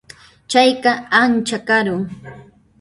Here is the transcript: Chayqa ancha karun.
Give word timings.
Chayqa 0.51 0.91
ancha 1.21 1.57
karun. 1.67 2.01